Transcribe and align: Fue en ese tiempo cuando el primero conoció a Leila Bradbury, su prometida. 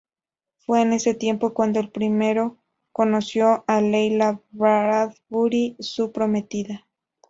Fue 0.57 0.81
en 0.81 0.93
ese 0.93 1.13
tiempo 1.13 1.53
cuando 1.53 1.79
el 1.79 1.91
primero 1.91 2.57
conoció 2.91 3.63
a 3.67 3.81
Leila 3.81 4.41
Bradbury, 4.49 5.75
su 5.79 6.11
prometida. 6.11 6.87